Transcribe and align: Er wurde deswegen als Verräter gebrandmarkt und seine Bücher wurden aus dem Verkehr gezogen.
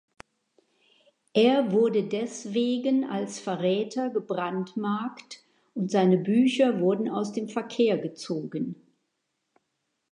Er 1.35 1.71
wurde 1.71 2.01
deswegen 2.07 3.03
als 3.03 3.39
Verräter 3.39 4.09
gebrandmarkt 4.09 5.43
und 5.75 5.91
seine 5.91 6.17
Bücher 6.17 6.79
wurden 6.79 7.07
aus 7.07 7.33
dem 7.33 7.47
Verkehr 7.47 7.99
gezogen. 7.99 8.75